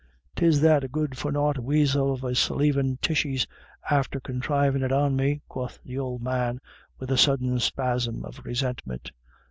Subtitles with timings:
[0.35, 3.45] Tis that good for naught weasel of a slie veen Tishy's
[3.87, 6.59] after conthrivin' it on me," quoth the old man,
[6.97, 9.11] with a sudden spasm of resentment.